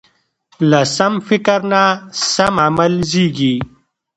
[0.69, 1.83] له سم فکر نه
[2.33, 3.55] سم عمل زېږي.